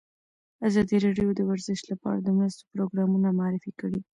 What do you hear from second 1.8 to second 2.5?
لپاره د